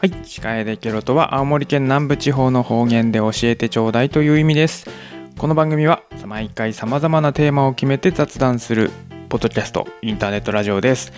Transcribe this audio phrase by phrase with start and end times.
[0.00, 4.86] はい、司会でケロとは青森県南部地方の方言で教えてちょうだいという意味です。
[5.36, 8.90] この番組は毎回様々なテーマを決めて雑談する
[9.28, 11.12] ポッドキャスト、インターネットラジオです。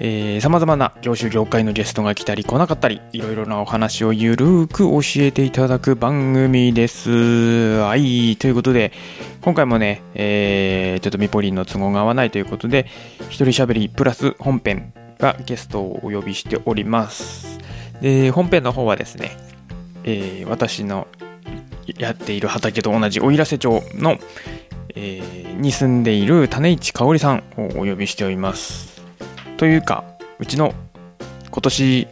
[0.00, 7.78] えー、様々な業種業界のゲストが来たり来なかったり、いろいろなお話をゆるーく教えていただく番組です。
[7.82, 8.90] はい、ということで、
[9.42, 12.86] 今回もね、えー、ちょっとミポリンの都合が合わないということで、
[13.28, 17.62] 一人喋りプラス本編がゲストをお呼びしております。
[18.00, 19.36] で、本編の方はですね、
[20.04, 21.06] えー私の
[21.98, 24.18] やっている畑と同じ奥入瀬町の、
[24.94, 29.02] えーに住んでいる種市香織さんをお呼びしております。
[29.56, 30.04] というか、
[30.40, 30.74] うちの
[31.50, 32.08] 今年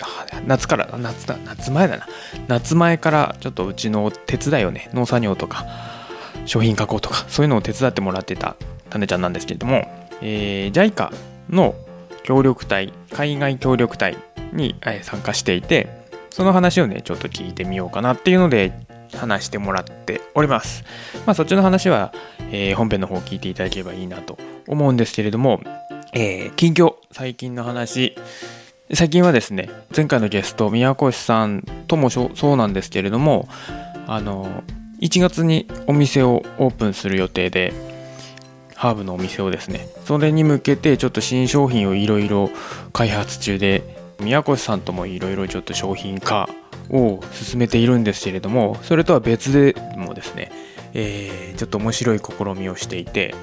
[0.46, 2.06] 夏から夏だ夏前だな
[2.46, 5.66] 夏前からちょっとうちの手伝いをね農作業とか
[6.46, 8.55] 商品加工とかそういうのを手伝ってもらってた
[8.91, 9.84] 種ちゃんなんですけれども、
[10.20, 11.12] えー JICA
[11.50, 11.74] の
[12.22, 14.17] 協力隊海外協力隊
[14.53, 15.89] に参加していて
[16.31, 18.72] その話をねちょっと聞いてみようかなっていうので
[19.17, 20.84] 話してもらっております。
[21.27, 22.12] まあそっちの話は、
[22.50, 25.61] えー本編の方聞いていただければいいなと思うんですけれども、
[26.14, 28.14] えー近況最近の話。
[28.95, 33.48] 最近はですね前回のゲスト宮越さんともそうそうなんですけれども
[34.06, 34.62] あの
[35.00, 37.73] 1月にお店をオープンする予定で
[38.75, 42.50] ハーブのお店をですねそれに向けてちょっと新商品をいろいろ
[42.92, 43.92] 開発中で
[44.23, 46.48] 宮越さんともいろいろちょっと商品化
[46.91, 50.51] を進めているんですけれどもそれとは別でもですね、
[50.95, 53.34] えーちょっと面白い試みをしていて、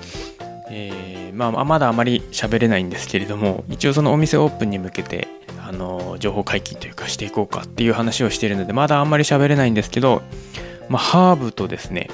[0.70, 5.30] えーまあ、まだあまり喋れないんですけれども一応そのお店オープンに向けて
[5.66, 10.22] あの情報解禁というかしていこうかっていう話をしているのでまだあんまり喋れないんですけど、
[10.90, 12.10] まあ、ハーブとですね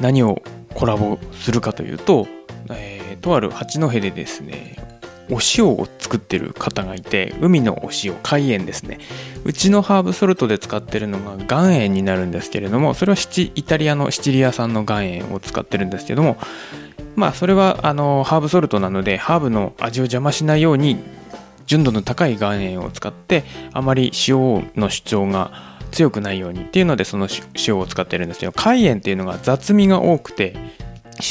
[0.00, 0.40] 何を
[0.74, 2.28] コラボするかというと、
[2.70, 4.91] えーとある八戸でですね
[5.30, 8.98] お塩を作ってる方がいて海のお塩海塩ですね。
[9.44, 13.18] うちのハーブソルトで使ってるのが岩塩になるんですけれどもそれは
[13.54, 16.36] イタリアのシチリア産の岩塩を使ってるんですけども
[17.16, 20.98] まあそれはあのハーブソルトなのでハーブの味を邪魔しないように
[21.66, 27.28] 純度の高い岩塩を使ってあまり塩の主張が強くないようにっていうのでその
[27.66, 30.56] 塩を使ってるんですけど海塩っていうのが雑味が多くて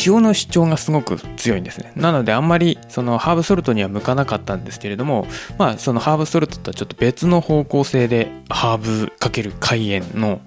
[0.05, 1.91] 塩の主張がすごく強いんですね。
[1.95, 5.27] なのであんまりそのハーブソルトには向かなかったんですけれども
[5.57, 10.41] まあそのハーブソルトとはちょっと別の方向性でハーブ×海塩の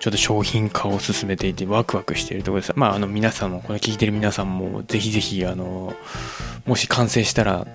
[0.00, 2.72] ちょっと商品化を進めていてワクワクしているところです。
[2.74, 5.94] まああの皆さんもこれ聞いてる皆さんもぜひぜひあの
[6.66, 7.66] もし完成したら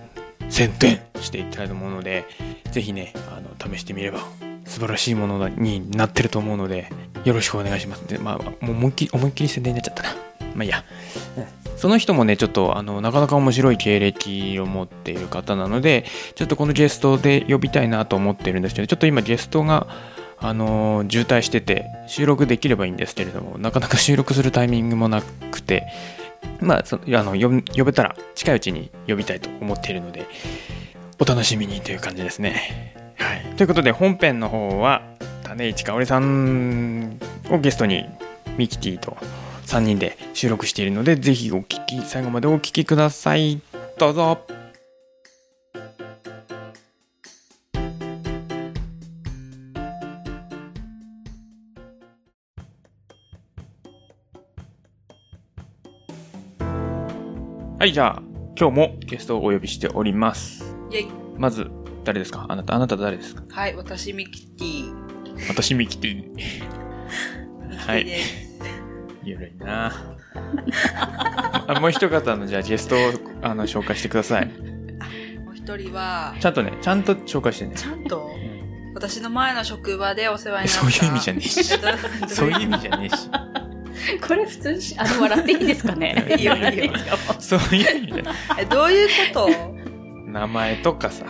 [0.50, 2.26] 宣伝していきたいと思うので
[2.72, 4.20] ぜひねあの試してみれば
[4.66, 6.92] 素晴らしいものになってると思うので
[7.24, 8.06] よろしくお願いします。
[8.08, 10.17] でまあもう思いっきり思いっきり宣伝になっちゃったな。
[10.58, 10.84] まあいいや
[11.78, 19.88] その人もねちょっとあのなかなか面白い経歴を持っている方なのでちょっとこのゲストで呼びたいなと思ってるんですけどちょっと今ゲストが
[20.40, 25.88] あの渋滞してて収録できればいいんですけれどもなかなか収録するタイミングもなくて
[26.60, 30.26] まあそあの呼呼べたら近いうちに呼びたいと思っているので
[31.20, 32.96] お楽しみにという感じですね。
[33.18, 35.02] はい、ということで本編の方は
[35.44, 37.20] 種市香織さん
[37.50, 38.06] をゲストに
[38.58, 39.18] ミキティと
[39.68, 43.62] 3人で収録しているのでぜひお聞き最後までお聞きください。
[44.00, 44.40] どうぞ。
[57.80, 58.24] はいじゃあ
[58.60, 60.64] 今日もゲストをお呼びしております。
[60.90, 61.08] イェイ。
[61.38, 61.70] まず
[62.06, 62.46] 誰ですか？
[62.48, 63.44] あなたあなた誰ですか？
[63.50, 64.94] はい、私ミキティ。
[65.50, 66.16] 私ミキティ。
[66.16, 66.66] ミキテ
[67.78, 68.47] はいィです。
[69.30, 69.92] ゆるいな。
[71.68, 73.00] あもう一方のじゃあゲストを
[73.42, 74.46] あの紹介してください。
[75.44, 77.76] もう一人は、ちゃんとねちゃんと紹介してね。
[77.76, 78.30] ちゃんと、
[78.96, 80.82] 私の前の職場でお世話になった。
[80.82, 81.74] そういう意味じゃねえし。
[81.74, 83.30] えっとそういう意味じゃねえし。
[84.26, 86.26] これ普通にし、あの、笑っていいんですかね？
[86.38, 86.94] いいよいいよ。
[87.40, 89.78] そういう意味じゃどういうこと？
[90.32, 91.26] 名前とかさ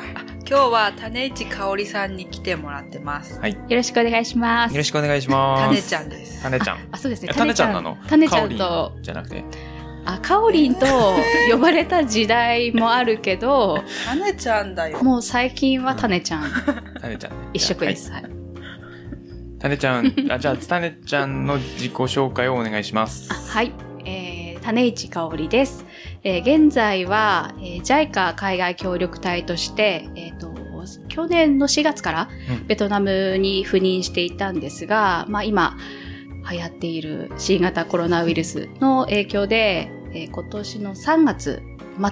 [0.50, 3.38] 今日は種市香織さんに来てもらってます。
[3.38, 4.78] はいよよろしくお願いします。
[4.78, 6.42] ろしくお願いします種ちゃんです。
[6.42, 7.30] 種ちゃんあ、そうですね。
[7.32, 7.98] え種ちゃんなの？
[8.08, 9.44] 種ちゃんかとお、じゃなくて
[10.06, 10.86] あ、かおりんと
[11.52, 15.04] 呼ばれた時代もあるけど、 種ちゃんだよ。
[15.04, 16.50] もう最近は種ちゃん
[17.02, 18.10] 種ちゃんね一色です。
[18.10, 18.32] はいはい。
[19.60, 23.74] 種ちゃんあじゃあ種ちゃんの自己紹介をお願いしますあはい。
[24.06, 25.84] えー、種市香織です。
[26.24, 30.56] えー現在は、えー JICA 海外協力隊として、えっ、と、
[31.10, 35.78] 去年の4月からうんベトナムに赴任していたんですが、まあ今、
[36.50, 41.62] 流行っている新型コロナウイルスの影響で、えー今年の3月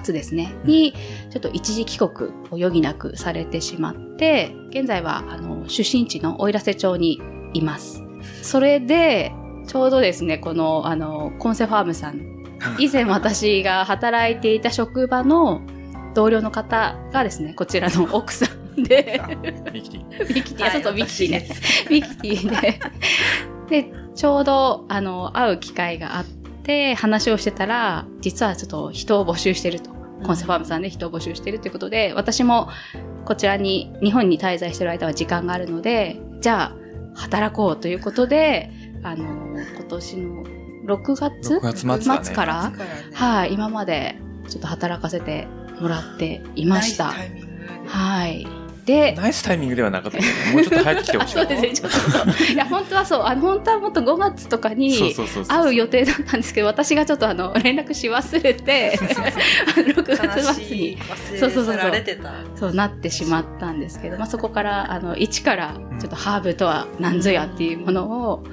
[0.04, 0.92] 末ですね、に、
[1.30, 7.20] ちょっと一時帰国を余儀なくされてしまって、現在は、あの、出身地の奥入瀬町に
[7.54, 8.02] います。
[8.42, 9.32] それで、
[9.66, 12.35] ちょうどですね、この、あの、コンセファームさん、
[12.78, 15.60] 以前私が働いていた職場の
[16.14, 19.20] 同僚の方がですね、こちらの奥さんで、
[19.72, 20.34] ミキティ。
[20.34, 21.46] ミキティ、はいそうそう、ミキティね。
[21.48, 22.60] 私 ミキティ
[23.68, 26.24] で、で、ちょうど、あの、会う機会があっ
[26.62, 29.94] て、話をしてたら、実はちょっと人を募集してると。
[30.24, 32.68] コンセファームさんで人を募集してるということで、私も
[33.26, 36.76] こちらに、日本に滞在してる間は時間があるので、じゃあ、
[37.14, 38.70] 働こうということで、
[39.02, 40.44] あの、今年の
[40.86, 42.24] 6月？6月末だね。
[42.24, 42.70] 末から？
[42.70, 42.76] ね
[43.12, 44.16] はい、今まで
[44.48, 45.46] ちょっと働かせて
[45.80, 47.12] もらっていました。
[47.12, 48.66] ナイスタイミングではい。
[48.86, 52.26] で、ナイスタイミングではなかったけど、もうちょっと早く来てほしい そうですね、ちょっとそう。
[52.54, 55.44] いや、本当はそう、あの、本当はもっと5月とかそうにそうそうそう。
[55.44, 62.32] 会う予定だったんですけど、私がちょっとあの、連絡し忘れて、あの6悲月末に、忘れ去られてた。
[62.54, 68.44] そうなってしまったんですけど、まあ、そこから、あの、一から、ちょっとハーブとは何ぞやっていうものを、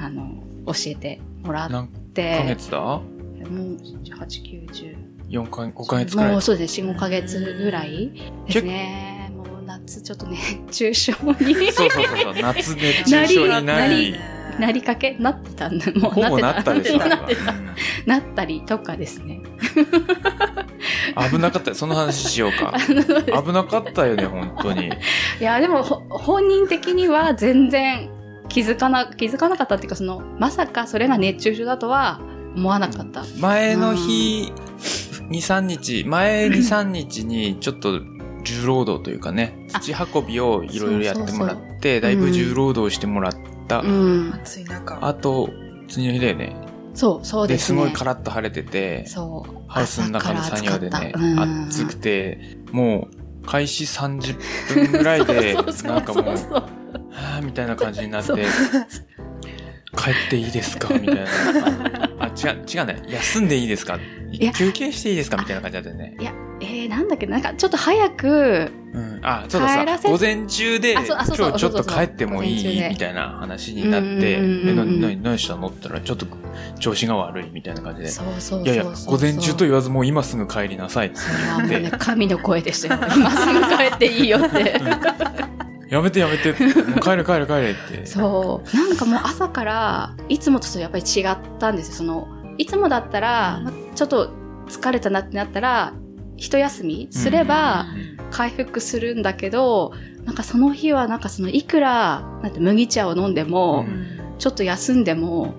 [0.00, 2.78] あの、教えてもらっ何て、ヶ月だ？
[2.80, 3.78] もう、8、
[4.26, 4.96] 9、10。
[5.30, 6.42] ?4 か、5ヶ月くらいもう。
[6.42, 8.12] そうですね、4、5ヶ月ぐらい
[8.46, 9.30] ですね。
[9.34, 10.38] もう夏、ちょっとね、
[10.70, 12.34] 中傷にそうそうそう。
[12.34, 14.18] 夏熱中症にななりり、
[14.58, 15.14] なりかけ？
[15.18, 15.86] なってたんだ。
[15.92, 16.98] もうなったでしょ。
[16.98, 17.52] なってた。
[17.52, 17.66] うん
[18.06, 19.40] なったりとかですね。
[21.30, 21.74] 危なかったよ。
[21.74, 22.72] その話しようか。
[23.42, 24.86] 危なかったよね、本当に。
[24.86, 24.90] い
[25.40, 28.08] や、でも、ほ本人的には全然
[28.48, 32.20] 気づかな、気づかなかったっていうか、その、まさかそれが熱中症だとは
[32.54, 33.24] 思わなかった。
[33.38, 34.52] 前の日、
[35.28, 38.00] 2、3日、前2、3日にちょっと
[38.44, 43.32] 重労働というかね、あ土運びをいろいろやってもらそうって、だいぶ重労働してもらっ
[43.68, 43.80] た。
[43.80, 44.32] うん。
[44.34, 44.98] 暑い中。
[45.00, 45.50] あと、
[45.88, 46.56] 次の日だよね。
[46.94, 47.80] そう、そうで、ですね。
[47.80, 49.56] すごいカラッと晴れてて、そう。
[49.68, 51.12] ハウスの中の作業でね
[51.68, 53.08] 暑くて、も
[53.42, 56.36] う、開始30分ぐらいで そう、そうなんかもう、
[57.16, 58.32] はそうそうぁ、みたいな感じになって
[59.96, 60.92] 帰っていいですか？
[60.94, 61.24] みたいな。
[62.20, 63.02] あ、違う、違うね。
[63.08, 63.98] 休んでいいですか？
[64.32, 65.36] や休憩していいですか？
[65.38, 66.16] みたいな感じだったよね。
[66.20, 69.20] いや、えー、なんだっけ、なんかちょっと早く、うん。
[69.22, 71.08] あ、そうださ、午前中で、今日
[71.58, 75.68] ちょっと帰ってもいいみたいな話になって、何したの？
[75.68, 76.26] って言ったら、ちょっと
[76.78, 78.08] 調子が悪いみたいな感じで。
[78.08, 78.64] そうそうそうそう。
[78.64, 81.16] いやいや、午前中と言わずもう今すぐ帰りなさいって
[81.58, 83.00] 言ってね、神の声でしたよ。
[83.16, 84.78] 今すぐ帰っていいよって。
[85.88, 88.06] やめてやめて、もう帰れ帰れ帰れって。
[88.06, 88.76] そう。
[88.76, 91.94] なんかもう朝から、いつもとやっぱり違ったんですよ。
[91.94, 92.28] その、
[92.58, 94.30] いつもだったら、まちょっと
[94.68, 95.92] 疲れたなってなったら、
[96.36, 97.86] 一休みすれば
[98.30, 99.92] 回復するんだけど、
[100.24, 105.54] なんかその日はなんかそのいくら、なんて麦茶を飲んでも、うんちょっと休んでも、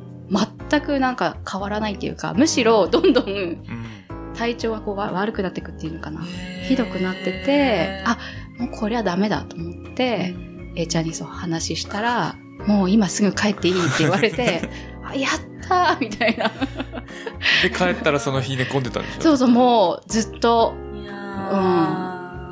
[0.69, 3.63] 全くなんか変わらないっていうか、むしろどんどんうん。
[4.35, 6.21] 体調がこうわ悪くなっていくっていうのかな。
[6.67, 8.19] ひどくなってて、あ、
[8.57, 10.35] もうこれはダメだと思って、
[10.75, 14.69] A ちゃんにそう話したら、もう今すぐ帰っていいって言われて、
[15.03, 16.49] あやったーみたいな。
[17.63, 19.21] で、帰ったらその日寝込んでたんでしょ？
[19.21, 21.13] そうそう、もうずっといや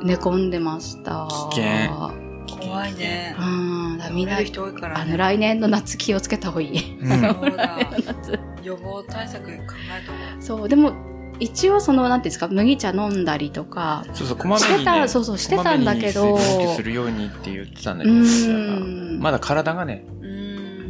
[0.02, 1.26] ー寝込んでました。
[1.52, 3.44] 危険怖いねう。
[3.44, 5.02] ん、だみんな人多いからね。
[5.02, 6.98] あの、来年の夏気をつけた方がいい。
[7.00, 7.78] うんそうだ。
[8.06, 8.38] 夏。
[8.62, 10.92] 予防対策考えた方がそう、でも、
[11.40, 14.74] 一応その、なんていうんですか、麦茶飲んだりとか、そうそう、こまめに、ね。
[14.76, 19.18] してたそうそうしてたんだけどするようにって言ってたんだうけど、ん。
[19.20, 20.46] まだ体がね、うん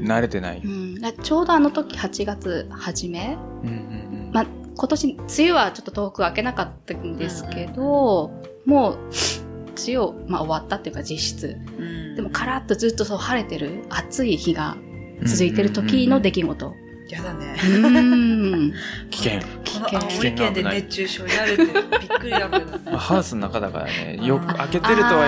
[0.06, 0.62] 慣れてない。
[1.22, 8.30] ちょうどあの時8月初めうんうんまあ、今年、梅雨はちょっと遠く開けなかったんですけど、
[8.66, 8.98] もう、
[9.88, 11.56] 梅雨、まあ終わったっていうか実質。
[11.78, 14.76] うんでもカラッとずっとそう晴れてる暑い日が
[15.20, 16.66] うん続いてる時の出来事。
[16.66, 16.78] やだね。
[16.82, 18.72] うーん。
[19.10, 19.40] 危険。
[19.40, 19.46] こ
[19.80, 22.78] の青森県で熱中症になるってびっくりだけど。
[22.84, 25.26] まあ、ハウスの中だからね、よく開けてるとは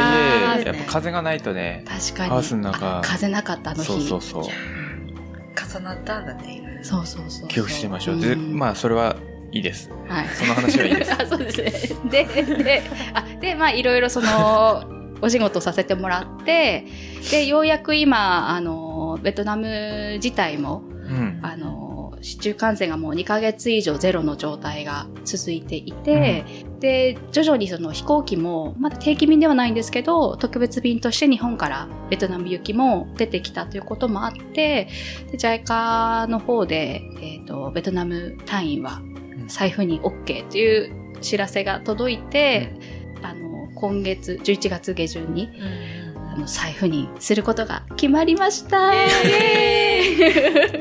[0.56, 2.30] いえ、やっぱ風がないとね、確かに。
[2.30, 3.86] ハウスの中あ風なかったあの日。
[3.86, 4.44] そうそうそう。
[4.44, 6.84] 重なったんだね、いろいろ。
[6.84, 8.20] そうそうそう記憶してみましょう。
[8.20, 9.16] で、まあ、それは
[9.52, 9.90] いいです。
[10.08, 10.28] あ、はい。
[10.28, 11.12] その話はいいです。
[11.20, 11.72] あそうですね。
[12.10, 12.82] で、で、
[13.14, 14.84] あ、で、まあ、いろいろその、
[15.20, 16.84] お仕事させてもらって、
[17.30, 20.97] で、ようやく今、あの、ベトナム自体も、うん。
[21.42, 26.44] あの、市中感染がもう2ヶ月以上ゼロの状態が続いていて、
[26.80, 34.88] で、徐々にその飛行機も、まだ定期便ではないんですけど、特別便として日本からベトナム行きも出てきたということもあって、
[35.30, 39.00] で JICA の方で、えっ、と、ベトナム隊員は
[39.40, 39.48] うん。
[39.48, 42.72] 財布に OK という知らせが届いて、
[43.22, 46.07] あの、今月11月下旬に、うん
[46.38, 48.90] の財布にすることが決まりました。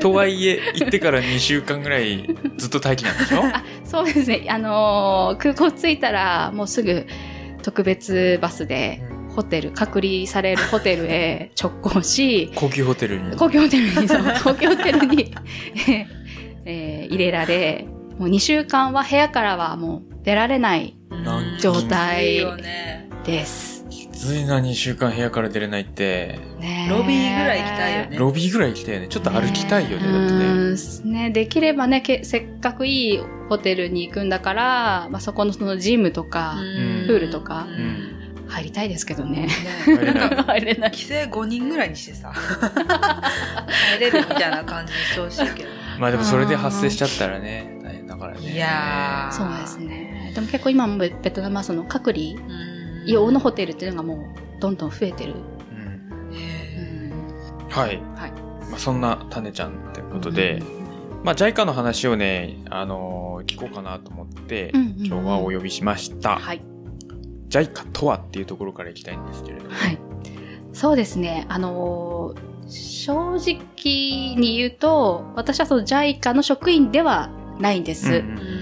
[0.00, 3.42] とはいえ、行ってから2週間ぐらいずっと待機なんでしょ？
[3.44, 4.46] あそうですね。
[4.48, 7.06] あのー空港着いたら、もうすぐ
[7.62, 9.00] 特別バスで、
[9.34, 13.36] ホテル、隔離されるホテルへ 直行し、高級ホテルに。
[13.36, 15.34] 高級ホテルに、そう 高級ホテルに、
[16.64, 17.86] えー入れられ、
[18.18, 20.94] もう2週間は部屋からはもう出られない
[21.60, 22.44] 状態。
[23.24, 23.77] です。
[24.34, 26.38] いな、2週間部屋から出れないって。
[26.58, 29.08] ねロビーぐらい行きたいよねロビーぐらい行きたいよね。
[29.08, 31.22] ちょっと歩きたいよね、だってね。
[31.24, 37.66] ね、できればねけ、せっかくいいホテルに行くんだから、まあ、そこのそのジムとかんプールとか。
[38.48, 39.42] 入りたいですけどね。
[39.42, 39.48] ね
[39.84, 40.28] 入れない。
[40.28, 40.90] 入れない。
[40.90, 45.68] 規制5人ぐらいにしてさ、 入れるみたいな感じにしてほしいけど。
[45.98, 48.50] まあでもそれで発生しちゃったらね、大変だからね。
[48.50, 50.32] いやーそうですね。
[50.34, 52.77] でも結構今もベベトナムはその隔離うん
[53.08, 55.34] 用のホテルっていうのがもうどんどん増えてる。
[57.70, 58.00] はい。
[58.16, 58.32] はい。
[58.70, 60.62] まあそんなタネちゃんってことで、
[61.24, 66.36] まあ JICA の話をね、あのー聞こうかなと思って、うんうんうん今日はお呼びしました。
[66.38, 66.62] はい。
[67.48, 69.70] JICA とはっていうところからいきたいんですけれども。
[69.70, 69.98] はい。
[70.72, 71.46] そうですね。
[71.48, 78.06] あのー正直に言うと、私はその JICA の職員ではないんです。
[78.08, 78.57] うんうんー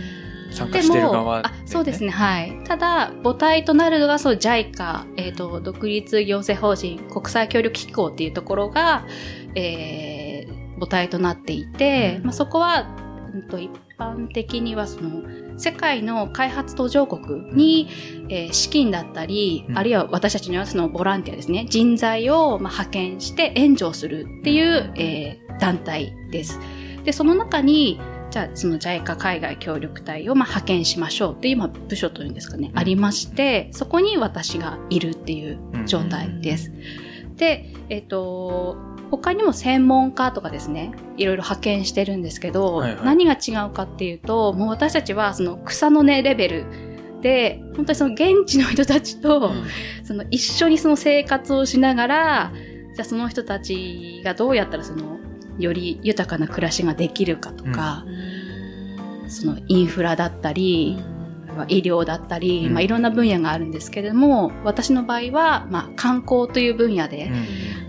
[0.56, 2.58] 参加してる側あ、そうですね、はい。
[2.64, 9.06] ただ、母体となるのが、そう、JICA、えっ、と、独立行政法人国際協力機構っていうところが、
[9.54, 12.24] えー、母体となっていて、うん。
[12.24, 12.86] まあ、そこは、
[13.34, 15.22] うんと、一般的には、その、
[15.58, 17.88] 世界の開発途上国に、
[18.28, 19.78] えー資金だったり、うん。
[19.78, 26.60] あるいは私たちにはそのボランティアですね、人材を、まあ、派遣して援助をするっていう、えー団体です。
[27.04, 28.00] で、その中に、
[28.36, 32.78] じゃあ、その JICA 海外協力隊をまあ派遣しましょうっていう、まあ、部署というんですかね、うん。
[32.78, 36.70] ありまして、そこに私がいるっていう状態です。
[37.36, 38.76] で、えっ、と、
[39.10, 43.04] 他にも専門家とかですね、いろいろ派遣してるんですけど、はいはい。
[43.06, 46.64] 何が違うかっていうと、もう私たちはその草の根レベル
[47.22, 49.50] で、本当にその現地の人たちと、
[50.04, 52.52] その一緒にその生活をしながら、
[52.94, 55.16] じゃあその人たちがどうやったらその、
[55.58, 58.04] より豊かな暮らしができるかとか、
[59.28, 60.98] そのインフラだったり、
[61.68, 62.74] 医療だったり、うん。
[62.74, 67.30] まあいろんな分野があるんですけれども、私の場合は、まあ観光という分野で、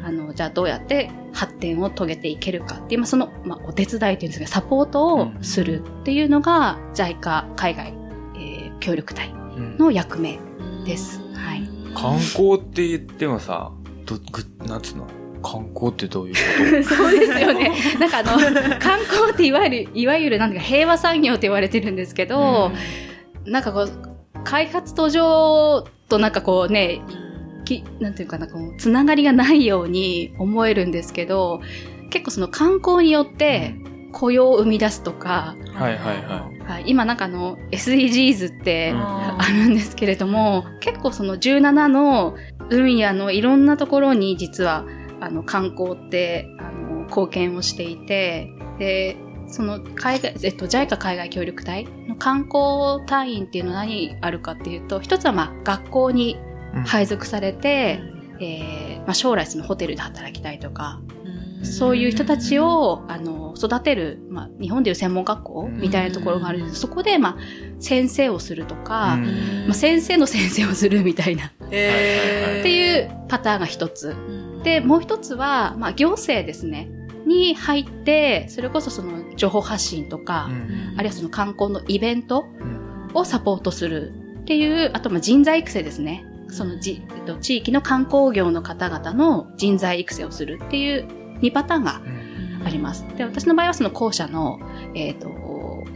[0.05, 7.93] あの、じゃあどうやって発展を遂げていけるかっていう、まあその、まあお手伝いというんですか、サポートをするっていうのが、JICA 海外、
[8.37, 9.77] えー協力隊うん。
[9.77, 10.39] の役目
[10.85, 11.19] です。
[11.33, 11.67] はい。
[11.95, 13.71] 観光って言ってもさ、
[14.05, 15.07] ど、ぐ、なんつうの？
[15.51, 17.71] 観光ってどういうこ そうですよね。
[17.99, 18.31] なんかあの、
[18.79, 22.71] 観光っていわゆる、いわゆるなんか平和産業って言われてるんですけど、
[23.45, 23.89] なんかこう、
[24.43, 26.99] 開発途上となんかこうね、
[27.63, 31.61] きなんていうかな、こう、つながりがないように思えるんですけど、
[32.09, 33.75] 結構その観光によって
[34.11, 38.99] 雇用を生み出すとか、とはいはいははい、今なんかあの SDGs ってうん。
[38.99, 42.35] あるんですけれども、結構その17の
[42.69, 44.85] 分野のいろんなところに実は
[45.19, 56.37] あの観光ってあの貢献をしていて、で、その海外、えっと、JICA 海外協力隊の観光隊員っていうのは何あるかっていうと、一つはまあ学校に
[56.85, 58.01] 配属されて、
[58.39, 61.01] えーまあ、将来そのホテルで働きたいとか、
[61.63, 66.81] そういう人たちを、あの、育てる、まあ、日本でいう専門学校みたいなところがあるんです。
[66.81, 67.37] そこで、まあ、
[67.79, 69.25] 先生をするとか、うん。
[69.65, 74.15] まあ、先生の先生をするみたいな、っえていうパターンが一つ。
[74.67, 76.89] で、もう一つは、まあ、行政ですね。
[77.25, 86.25] に入って、それこそその情報発信とか、うんあるいはその観光のイベントうんをサポートするっていう、あとまあ人材育成ですね。
[86.49, 91.07] そのじ、えっと、地域の観光業の方々の人材育成をするっていう
[91.41, 93.05] 2パターンがうんあります。
[93.15, 94.59] で、私の場合はその後者の、
[94.95, 95.29] えっ、と、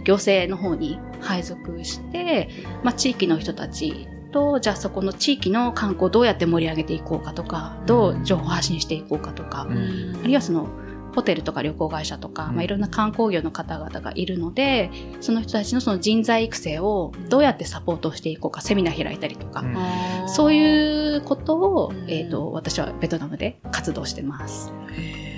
[0.05, 2.49] 行政の方に配属して、
[2.83, 10.15] まあ、地域の人たちと、じゃあそこの地域の観光をどうやって盛り上げていこうかとか、どう情報発信していこうかとか、うん。
[10.21, 10.67] あるいはその、
[11.13, 12.55] ホテルとか旅行会社とか、うん。
[12.55, 20.29] まあ、いろんな観光業の方々がいるので、その人たちのその人材育成をどうやってサポートしていこうか、セミナー開いたりとか、うん。
[20.29, 22.09] そういうことを、うん。
[22.09, 24.71] えっ、と、私はベトナムで活動してます。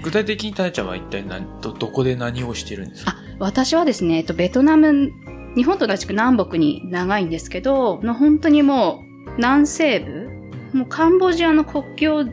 [0.04, 3.12] 具体的にタネちゃんは一体何、ど、どこで何をしてるんですか？
[3.14, 5.12] あ、私はですね、えっと、ベトナム、
[5.56, 10.30] 日本と同じく南北に長いんですけど、の本当にもう南西部、
[10.74, 12.26] もうカンボジアの国境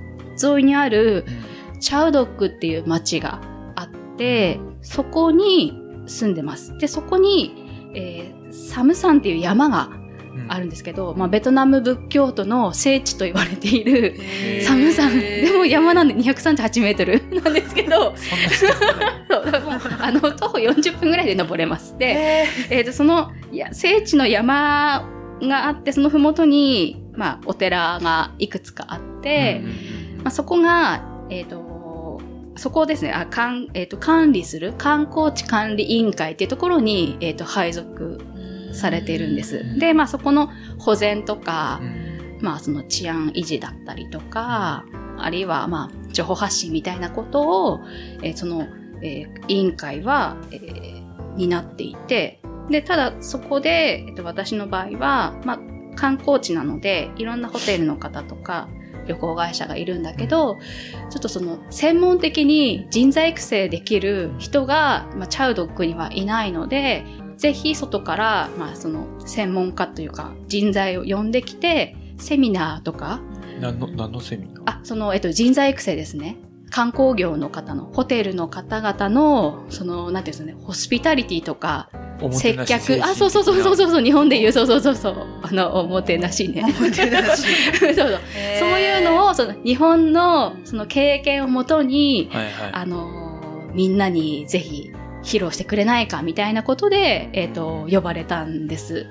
[0.42, 1.24] 沿いにある
[1.80, 3.40] チャウドックっていう町が
[3.76, 5.74] あって、そこに
[6.06, 6.76] 住んでます。
[6.78, 9.90] で、そこに、えーサム山っていう山が
[10.48, 14.16] あるんですけど、まあ、ベトナム仏教徒の聖地と言われている
[14.62, 18.14] 寒さ、でも山なんで238メートル なんですけど、
[20.00, 21.96] あの、徒歩40分ぐらいで登れます。
[21.98, 25.08] で、えっ、と、その、いや、聖地の山
[25.42, 29.62] があって、そのふもとに、まあ、お寺がいくつかあって、
[30.22, 32.20] まあ、そこが、えっ、と、
[32.56, 38.20] そこをですね、あ、かん、えっ、と、管理する観光地管理委員会っていうところに、えっ、と、配属
[38.72, 39.78] されているんです。
[39.78, 41.80] で、まあ、そこの保全とか、
[42.40, 44.84] まあ、その治安維持だったりとか、
[45.18, 47.80] あるいは、まあ、情報発信みたいなことを、
[48.22, 48.66] えーその、
[49.02, 51.00] えー委員会は、えー
[51.36, 58.68] 担っていて、で、ただ、そこで、えっと、私の場合は、まあ、観光地なので、いろんなホテルの方とか、
[59.06, 60.58] 旅行会社がいるんだけど、
[61.10, 67.04] ちょっとその、専門的に人材育成できる人が、まあ、チャウドックにはいないので、
[67.40, 73.20] ぜひ外から、まあ、その、専門家というか、人材を呼んできて、セミナーとか、
[73.58, 74.62] 何の、何のセミナー？
[74.66, 76.36] あ、その、えっと、人材育成ですね。
[76.68, 81.88] 観光業の方の、ホテルの方々の、その、なんていうんですかね、ホスピタリティとか、
[82.20, 86.62] おもて接客、あ、そうそうそうそうそうそう、日本で言う、そうそうそうそう、あの、おもてなしね。
[86.62, 87.46] おもてなし
[87.80, 88.20] そうそう。
[88.58, 92.52] そういうのを、その、日本の、その経験をもとに、はいはい。
[92.72, 93.30] あのー
[93.72, 94.90] みんなにぜひ
[95.22, 99.06] 披露してくれないかみたいなことで、えっ、と、呼ばれたんです。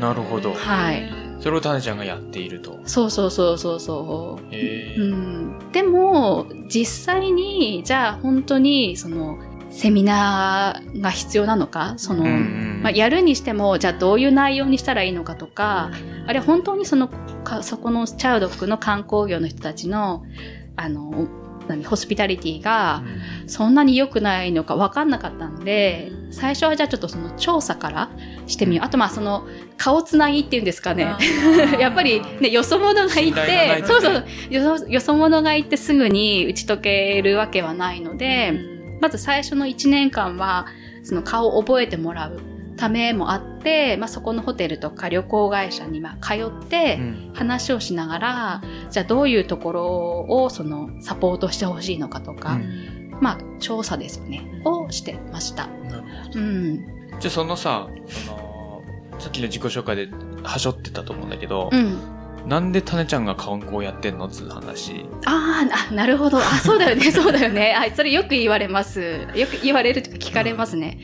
[0.00, 1.10] なるほどはい。
[1.40, 2.80] それをタネちゃんがやっていると。
[2.84, 4.54] そうそうそうそうそう。
[4.54, 9.38] へーうん、でも、実際に、じゃあ本当に、その、
[9.70, 11.94] セミナーが必要なのか？
[11.98, 15.90] その、うんうんまあ、やるにしても、じゃあどういう内容にしたらいいのかとか、
[16.26, 17.08] あれ本当にその、
[17.44, 20.24] かそこのチャウドックの観光業の人たちの、
[20.76, 21.28] あの、
[21.68, 23.02] 何、ホスピタリティが、
[23.46, 28.10] そんなに良くないのか分かんなかったんで、最初はじゃあちょっとその調査から
[28.46, 28.86] してみよう。
[28.86, 29.46] あとまあその、
[29.76, 31.14] 顔つなぎっていうんですかね。
[31.78, 38.52] やっぱりね、よそ者がいて、そうそう、よそよそ者がいてすぐに打ち解けるわけはないので、
[39.00, 40.66] まず最初の1年間は、
[41.02, 42.40] その顔を覚えてもらう
[42.76, 43.57] ためもあって、
[43.98, 55.66] まあそこのホテルとか旅行会社にまあ通って、うん話をしながら、じゃあどういうところをそのサポートしてほしいのかとか、うんまあ調査ですよね、をしてました。
[55.66, 56.76] なるほどうん。
[57.20, 58.82] じゃあそのさ、その、
[59.18, 60.08] さっきの自己紹介で
[60.42, 61.98] はしょってたと思うんだけどう、ん。
[62.48, 65.06] なんでタネちゃんが観光やってんのっつう話。
[65.26, 66.38] あーあ、なるほど。
[66.38, 67.74] あ、そうだよね、 そうだよね。
[67.76, 69.00] あ、それよく言われます。
[69.34, 70.98] よく言われるとか聞かれますね。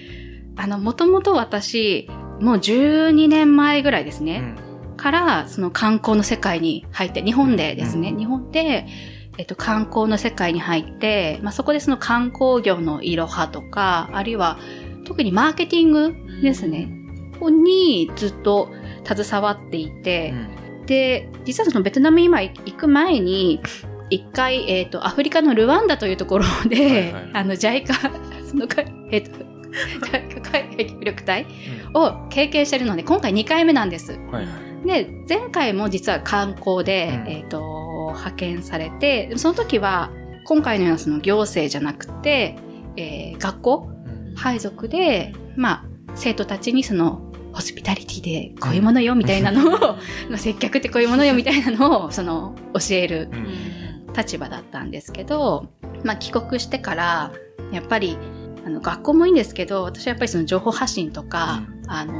[0.57, 2.09] あの、もともと私、
[2.41, 4.57] もう12年前ぐらいですね。
[4.89, 4.97] うん。
[4.97, 8.19] から、その観光の世界に入って、日本でですね、うん。
[8.19, 8.87] 日本で、
[9.37, 14.59] えっと、観光の世界に入って、まあ、そこでその観光業のいろはとか、あるいは、
[15.05, 16.89] 特にマーケティングですね、
[17.41, 18.71] にずっと
[19.05, 20.33] 携わっていて、
[20.87, 23.61] で、実はそのベトナム今行く前に、
[24.11, 27.31] 一回、えっ、と、アフリカのルワンダというところで、はいはい。
[27.33, 27.95] あの、JICA、
[28.47, 29.54] そのか、えっ、と、JICA
[30.53, 31.47] 海外協力隊
[31.95, 34.13] うんを経験してるので、今回2回目なんです。
[34.13, 35.05] はいはい。
[35.05, 37.61] で、前回も実は観光で、うんえっ、と、
[38.09, 40.11] 派遣されて、その時は、
[40.45, 42.57] 今回のようなその行政じゃなくて、
[42.97, 45.85] えー学校うん配属で、まあ、
[46.17, 47.21] 生徒たちにその、
[47.53, 49.79] ホスピタリティでこういうものよみたいなのを、
[50.29, 53.75] まあ接客ってこういうものよみたいなのを、 その、教えるうん
[54.17, 55.71] 立場だったんですけど、
[56.05, 57.33] まあ帰国してから、
[57.73, 58.19] やっぱり、
[58.65, 62.15] あの、学校もいいんですけど、私はやっぱりその情報発信とか、あの、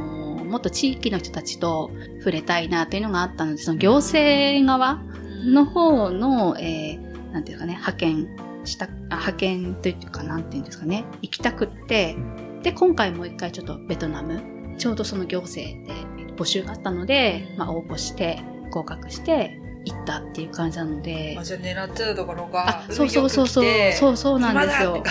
[0.45, 5.01] もっと地域の人たちと触れたいなというのがあったので、その行政側
[5.45, 8.27] の方の、えー、なんていうかね、派遣
[8.63, 12.15] した、あ派遣というか、なんていうんですかね、行きたくって、
[12.61, 14.41] で、今回もう一回ちょっとベトナム、
[14.77, 15.93] ちょうどその行政で
[16.35, 18.39] 募集があったので、まあ応募して、
[18.71, 21.37] 合格して、行ったっていう感じなので。
[21.39, 25.03] あ、じゃあ狙ってたところがあ、そうそうそうそう、そうそうなんですよ。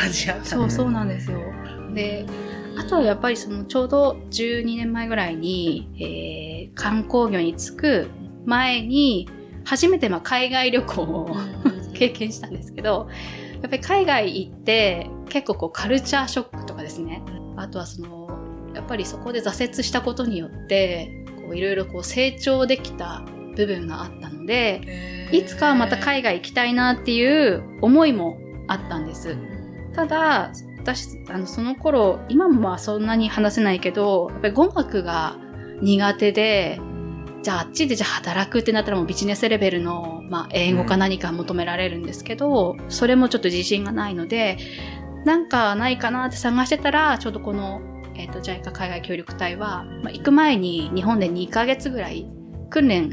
[0.42, 1.38] そうそうなんですよ。
[1.94, 2.26] で、
[2.76, 8.10] あとはやっぱりそのちょうど12年前ぐらいに、えー、観光業に就く
[8.44, 9.28] 前に、
[9.64, 11.36] 初めてまあ海外旅行を
[11.94, 13.08] 経験したんですけど、
[13.62, 17.22] やっぱり海外行って結構こうカルチャーショックとかですね。
[17.56, 18.28] あとはその、
[18.74, 28.38] やっぱりそこで挫折したことによって、こういろいろこう成長できた部分があったので、いつかはまた海外行きたいなっていう思いも
[28.68, 29.36] あったんです。
[29.94, 35.36] ただ、私、あの、その頃、今もまあそんなに話せないけど、やっぱり語学が
[35.80, 36.80] 苦手で、
[37.42, 44.58] じゃああっちでじゃあ働くってなったらもうビジネスレベルの、まあ英語か何か求められるんですけど、それもちょっと自信がないので、
[45.24, 47.80] なんかないかなって探してたら、ちょうどこの
[48.16, 52.30] えっ、と、JICA 海外協力隊は、まあ、行く前に日本で2ヶ月ぐらい
[52.70, 53.10] 訓練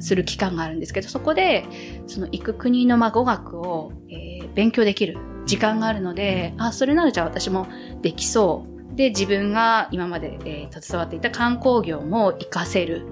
[0.00, 1.64] する期間があるんですけど、そこで、
[2.06, 7.68] その行く国のまあ語学を、えー勉強できる時間があるので、あ、それならじゃあ私も
[8.02, 8.96] できそう。
[8.96, 13.06] で、自分が今まで、えー携わっていた観光業も活かせる。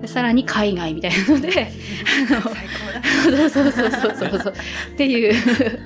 [0.00, 1.70] でさらに海外みたいなので、最
[2.40, 3.50] 高だ。
[3.50, 4.54] そうそうそうそうそうそう。
[4.94, 5.34] っていう。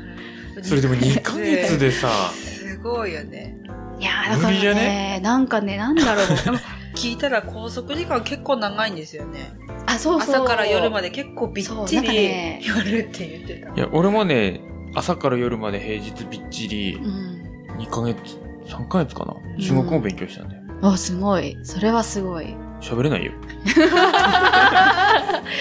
[0.62, 3.57] それでも2ヶ月でさ、すごいよね。
[4.01, 6.27] いやーだからね、なんかね、なんだろう。
[6.94, 9.52] 聞いたら拘束時間結構長いんですよね。
[9.87, 10.37] あ、そうそう。
[10.37, 13.72] 朝から夜まで結構びっちりねやるって言ってた。
[13.74, 14.61] いや、俺もね、
[14.94, 17.35] 朝から夜まで平日びっちりうん。
[17.78, 20.62] 2ヶ月、3ヶ月かな中国語勉強したんだよ。
[20.83, 21.59] あ、すごい。
[21.62, 22.57] それはすごい。
[22.85, 23.33] 喋れないよ。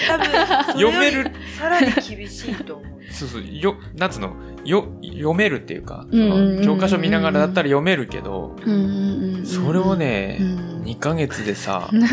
[0.08, 0.26] 多分、
[0.74, 2.94] 読めるさらに厳しいと思う。
[3.10, 4.34] そうそう、よ、なんつうの、
[4.64, 9.46] よ、読めるっていうか、うんうんうんうんその教科書見ながらだったら読めるけど、うんうんうん。
[9.46, 12.04] それをね、うん2ヶ月でさ、 現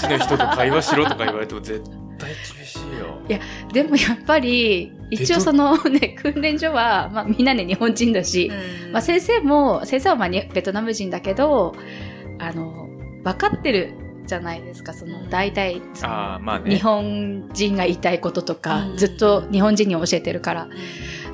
[0.00, 1.82] 地の人と会話しろとか言われても絶
[2.18, 3.20] 対厳しいよ。
[3.28, 3.38] いや
[3.72, 8.50] でもやっぱり、一応そのね、訓練所は、まあみんなね日本人だし、
[8.86, 11.74] うんまあ先生も、先生はまあにベトナム人だけど、
[12.38, 12.88] あの、
[13.22, 13.92] 分かってる
[14.30, 15.82] じゃないですか、その、大体。
[16.64, 20.68] 日本人が言いたいこととか、うんずっと日本人に教えてるから。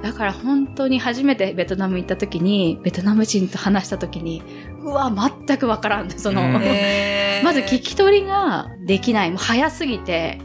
[0.03, 4.43] だから本当に初めてベトナム行った時に、ベトナム人と話した時に、
[4.81, 5.13] うわ、
[5.47, 6.11] 全くわからん。
[6.11, 6.43] その、
[7.45, 9.31] まず聞き取りができない。
[9.31, 10.39] もう早すぎて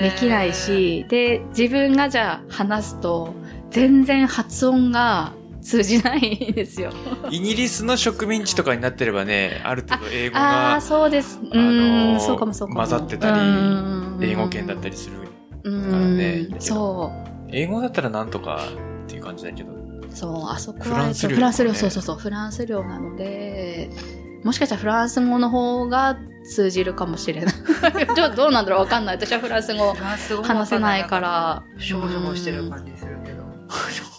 [0.00, 3.34] できないし、で、自分がじゃあ話すと、
[3.70, 6.90] 全然発音が通じないんですよ。
[7.30, 11.38] イギリスの植民地とかになってればね、ある程度英語ああ、がそうです。
[11.42, 12.80] うあのん、ーそうかもそうかも。
[12.80, 15.16] 混ざってたりうん英語圏だったりする。
[15.64, 17.48] うん、ねそう。
[17.50, 18.60] 英語だったらなんとか
[19.06, 19.70] っていう感じだけど。
[20.10, 23.90] そう、あそこは、フランス領フランス領、とかねそうそうそう、フランス領なので、
[24.44, 27.54] もしかしたらフランス語の方が通じるかもしれない。
[28.14, 29.16] ちょどうなんだろうわかんない。
[29.16, 29.94] 私はフランス語
[30.42, 31.62] 話せないから。
[31.78, 33.42] 少女もしてる感じするけど。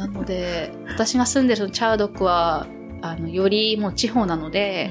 [0.00, 2.66] なので、私が住んでるチャードクは、
[3.02, 4.90] あの、よりもう地方なので、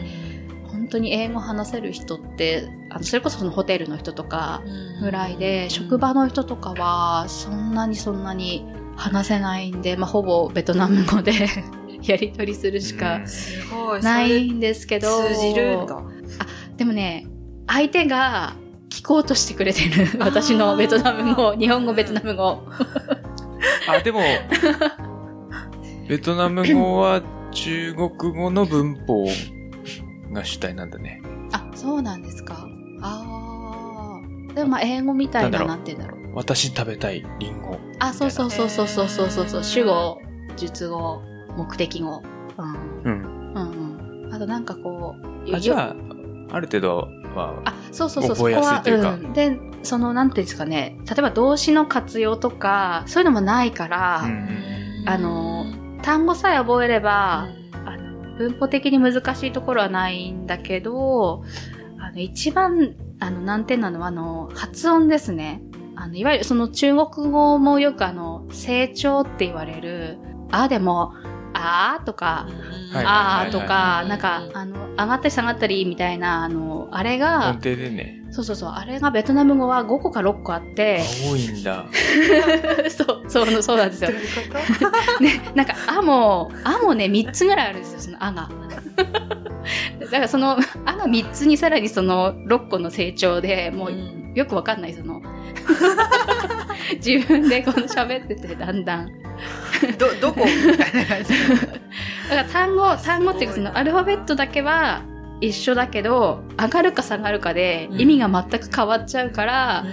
[0.67, 4.61] 本当に英語話せる人って、あの、それこそそのホテルの人とか
[5.01, 11.33] ぐらいで、職場の人とかは、そんなにそんなに話せないんで、まあ、ほぼベトナム語で
[12.03, 13.21] やり取りするしか。
[14.03, 16.03] ないんですけど、通じるんだ。
[16.77, 17.25] でもね、
[17.65, 18.53] 相手が
[18.89, 20.19] 聞こうとしてくれてる。
[20.19, 22.61] 私のベトナム語、日本語、ベトナム語。
[23.91, 24.21] あ、でも、
[26.07, 27.21] ベトナム語は
[27.51, 29.25] 中国語の文法
[30.31, 31.21] が主体なんだね。
[31.51, 32.67] あ、そうなんですか。
[33.01, 34.21] あ
[34.51, 34.53] あ。
[34.53, 36.35] でもまあ、英語みたいな、なんて言うんだろう。
[36.35, 37.77] 私食べたいリンゴ。
[37.99, 39.63] あ、そうそうそうそうそうそうそうそう。
[39.63, 40.19] 主語、
[40.55, 41.21] 述語、
[41.57, 42.21] 目的語。
[42.57, 43.01] うん。
[43.03, 43.53] うん。
[43.53, 44.33] うんうん。
[44.33, 45.15] あとなんかこ
[45.47, 45.55] う。
[45.55, 45.95] あ、じゃあ、
[46.51, 50.97] ある程度は、あ、そうそうそう、覚えやすいというかそこはん、で、その、なんていうんですかね。
[51.07, 54.69] 例えば動詞の活用とか、そういうのもないから、うん
[55.05, 55.65] あの、
[56.01, 57.47] 単語さえ覚えれば、
[57.85, 61.43] あの文法的に難しいところはないんだけど、
[61.99, 65.61] あの、一番、あの、難点なのは、あの、発音ですね。
[65.95, 70.17] あの、いわゆるその中国語もよくあの、成長って言われる、
[70.51, 71.13] あでも、
[71.59, 72.47] あーとか、
[72.93, 81.85] はいあーとか、はいなんか、あの、上がったり下がったりみたいな、あの、あれ音が、程でね、そうそうそう、あれがベトナム語は5個か6個あって、多いんだ。
[82.89, 84.11] そう、そう、そうなんですよ。
[85.19, 88.49] ね、なんか、あも、あもね、3つぐらいあるんですよ、そのあが。
[89.99, 93.91] だからその、あが3つにさらにその6個の成長で、もう
[94.35, 95.21] よくわかんない、その、
[97.03, 99.09] 自分でこの喋ってて、だんだん。
[99.97, 101.33] ど、 どこみたいな感じ。
[101.49, 101.57] だ
[102.29, 105.01] から単語、単語っていうかそのアルファベットだけは
[105.41, 109.85] 一緒だけど、上がるか下がるかで意味が全く変わっちゃうから、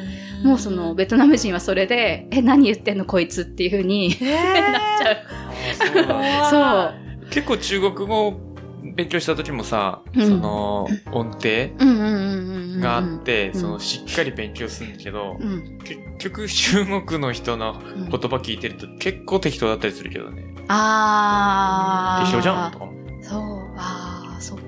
[0.42, 4.24] もうその、ベトナム人はそれで、え、何言ってんのこいつっていう風にえ
[4.70, 5.16] なっちゃう。
[6.10, 7.30] あそう。
[7.30, 8.45] 結構中国語を
[8.96, 11.68] 勉強した時もさ、うんその音程。
[12.80, 15.78] があって、うんそのしっかり勉強するんだけど、うん。
[15.84, 20.44] 結局中国の人のうん言葉聞いてると結構適当だったりするけどね。
[20.68, 22.28] あー。
[22.28, 22.92] 一緒じゃんとかも。
[23.22, 24.58] そう、あー、そっ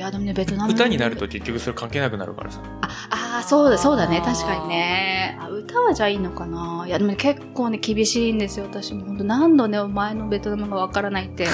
[0.00, 2.60] や、でもね、ベトナム歌になると結局それ関係なくなるからさ。
[2.80, 4.22] あ、あー、そうだ、そうだね。
[4.24, 5.38] 確かにね。
[5.40, 8.66] あ歌はじゃあいいのかないや、でもね、結構ね、厳しいんですよ。
[8.66, 11.46] 私も本当何度ね、お前のベトナムがわからないって。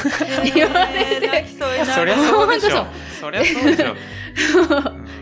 [0.55, 2.87] 言われて泣きそうになるそりゃそうでしょ本。
[3.21, 3.95] そりゃそうでしょ。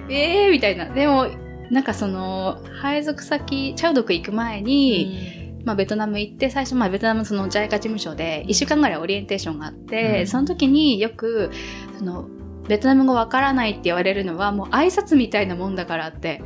[0.11, 0.87] えーみたいな。
[0.87, 1.27] でも、
[1.71, 11.51] なんかその、配属先、チャウドク行く前に、まあ、ベトナム行って、最初、まあ、ベトナムのその、ジャイカ事務所で、一週間ぐらいオリエンテーションがあって、うんその時によく、
[11.99, 12.29] その、
[12.68, 16.42] ベトナム語わからないって言われるのはもう挨拶みたいなもんだからって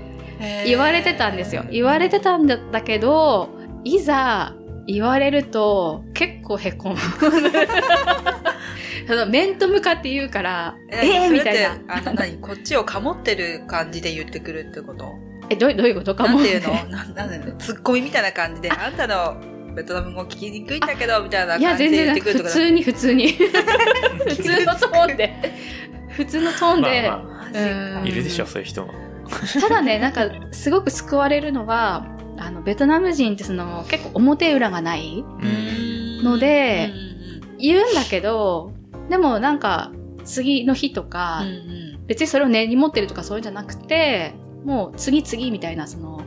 [0.66, 1.64] 言われてたんですよ。
[1.70, 3.48] 言われてたんだったけど、
[3.85, 4.54] いざ
[4.87, 6.96] 言われると結構へこむ。
[9.07, 11.78] その面と向かって言うから、ええー、みたいな。
[11.88, 12.37] あの、何？
[12.38, 15.14] こっちをかもってる感じで言ってくるってこと？
[15.48, 16.14] え、どうどういうこと？
[16.14, 16.74] かもなんていうの？
[16.90, 17.57] ななんていうの？
[17.57, 19.37] ツッコミみたいな感じで、あんたの
[19.74, 23.28] ベトナム語聞きにくいんだけど、みたいないや、感じで言ってくるってこと普通に普通に。
[23.33, 25.33] 普通 のトーンで。
[26.18, 27.09] 普通のトーンで。
[27.09, 28.92] まあまマジかうんいるでしょ、そういう人も。
[29.61, 35.46] ただね、なんか、すごく救われるのは、あの、ベトナム人ってその、結構表裏がないう
[36.22, 38.72] んのでうん言うんだけど、
[39.09, 39.92] でもなんか、
[40.24, 44.33] 次の日とか、うんうん別にそれを根に持ってるとかそういうんじゃなくて、
[44.64, 46.22] もう次々みたいな、その、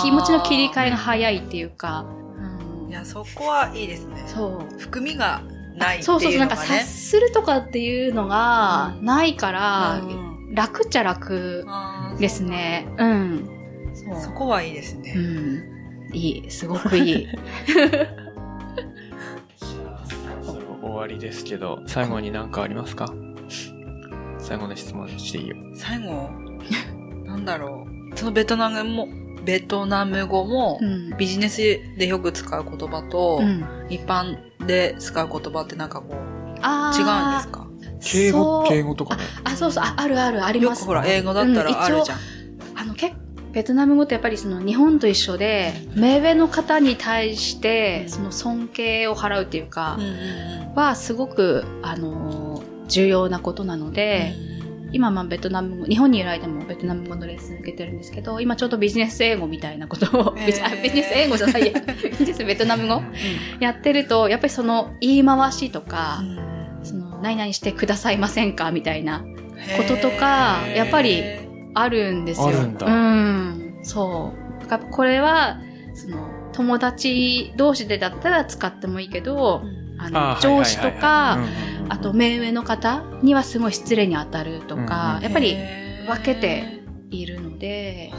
[0.00, 2.06] 気持ちの切り替えが早いっていうか、
[2.38, 4.22] うんいや、そこはいいですね。
[4.28, 4.78] そう。
[4.78, 5.42] 含みが
[5.76, 6.80] ないってそうそうそう、なんかいうのがね。
[6.80, 11.66] 察するとかっていうのがないから、うん楽っちゃ楽
[12.20, 12.86] ですね。
[12.98, 13.48] うん。
[13.94, 15.12] そうそこはいいですうね。
[15.14, 16.14] ん。
[16.14, 17.28] いい、すごくいい。
[20.80, 23.12] 終わりですけど、最後に何かありますか？
[24.38, 25.56] 最後の質問していいよ。
[25.74, 26.30] 最後、
[27.26, 28.16] なんだろう。
[28.16, 29.08] そのベトナムも、
[29.46, 31.16] ベトナム語もう、ん。
[31.16, 31.56] ビジネス
[31.96, 33.64] でよく使う言葉と、うん。
[33.88, 37.66] 一般で使う言葉ってなんかこう、あ違うんーですか？
[38.02, 39.22] 敬語、そう敬語とかね。
[39.44, 40.80] あ、そうそう、ああるある、あります。
[40.80, 42.18] よくほら、英語だったらあるじゃん。
[42.74, 43.14] あの、結
[43.52, 49.98] ベトナム語ってやっぱりその日本と一緒で、目上の方に対して、その尊敬を払うっていうか
[50.74, 54.32] はすごく、あのー重要なことなのうんで、
[54.92, 60.82] 今まあベトナム語、日本にいる間もベトナム語のレッスン受けてるんですけど、今ちょうどビジネス英語みたいなことを、へー。
[60.82, 63.02] ビジネス英語じゃないや、 ビジネスベトナム語？
[63.60, 66.22] やってると、やっぱりその言い回しとか、
[66.82, 69.24] その何々してくださいませんかみたいな
[69.76, 71.22] こととかやっぱり
[71.74, 72.48] あるんですよ。
[72.48, 72.86] あるんだ。
[72.86, 73.78] うん。
[73.82, 74.60] そう。
[74.62, 75.58] だからこれは、
[75.94, 79.62] その、友達同士でだったら使ってもいいけど、
[79.98, 81.38] あの、上司とか、
[81.88, 85.56] あと、目上の方にはすごい失礼に当たるとか、うんやっぱり
[86.06, 88.12] 分けているので、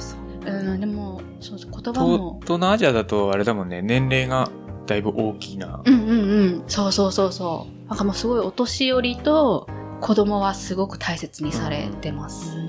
[0.46, 4.50] ううん、でも、そうそう、言葉とも、東南アジアだとあれだもんね、年齢が
[4.86, 5.82] だいぶ大きな。
[5.86, 6.14] うんうんう
[6.46, 7.90] ん、そうそうそうそう。
[7.90, 9.68] なんかもうすごいお年寄りと
[10.02, 12.56] 子供はすごく大切にされてます。
[12.58, 12.68] ううん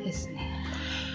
[0.00, 0.04] ん。
[0.04, 0.64] ですね。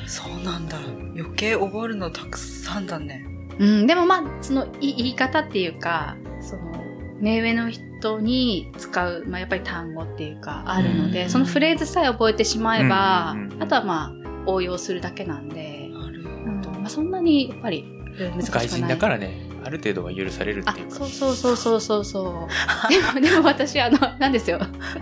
[0.07, 0.77] そうなんだ。
[1.15, 3.25] 余計覚えるのたくさんだね。
[3.59, 6.83] うん、でもまあ、そのい言い方っていうか、その、
[7.19, 14.13] 目上の人に使う、まあやっぱり単語っていうか、あるので、うんそのフレーズさえ覚えてしまえば、うんあとはま
[14.45, 16.23] あ、応用するだけなんで、なる。
[16.23, 18.67] まあ、そんなにやっぱりうん難しくない。
[18.67, 20.95] 外人だからね、ある程度は許されるっあていう、か。
[20.95, 22.89] そうそうそうそうそうそう。
[22.89, 24.59] でも、でも私、あの、なんですよ。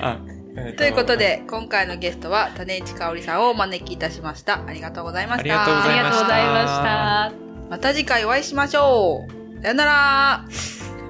[0.00, 0.16] あ、
[0.56, 4.64] えーということで、今回のゲストは種市香織さんをお招きいたしました。
[4.64, 5.40] ありがとうございました。
[5.40, 7.32] ありがとうごありざいましたがとうございました。
[7.70, 9.32] また次回お会いしましょう。
[9.60, 10.44] さよなら。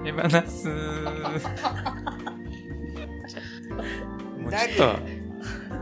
[0.02, 0.68] 手放す。
[0.68, 0.74] も
[4.48, 5.23] うちょっと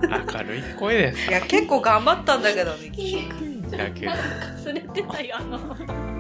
[0.09, 1.31] 明るい声です。
[1.31, 2.91] いや、結構頑張ったんだけどね。
[3.71, 4.13] だけど。
[4.13, 6.12] 忘れてたよ、あの。